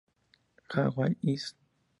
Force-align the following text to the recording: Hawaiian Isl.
Hawaiian 0.71 1.15
Isl. 1.33 1.53